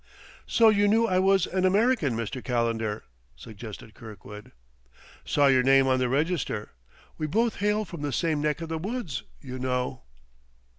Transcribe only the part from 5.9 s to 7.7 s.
the register; we both